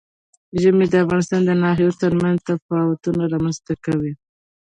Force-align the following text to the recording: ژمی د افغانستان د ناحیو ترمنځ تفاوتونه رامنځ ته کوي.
ژمی 0.61 0.85
د 0.89 0.95
افغانستان 1.03 1.41
د 1.45 1.51
ناحیو 1.63 1.97
ترمنځ 2.01 2.37
تفاوتونه 2.49 3.21
رامنځ 3.33 3.57
ته 3.65 3.73
کوي. 3.85 4.13